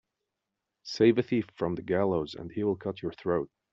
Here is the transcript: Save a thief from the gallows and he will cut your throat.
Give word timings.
Save 0.81 1.19
a 1.19 1.21
thief 1.21 1.45
from 1.53 1.75
the 1.75 1.83
gallows 1.83 2.33
and 2.33 2.51
he 2.51 2.63
will 2.63 2.75
cut 2.75 3.03
your 3.03 3.13
throat. 3.13 3.51